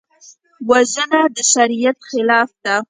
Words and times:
وژنه 0.69 1.21
د 1.35 1.37
شریعت 1.51 1.97
خلاف 2.09 2.49
ده 2.63 2.75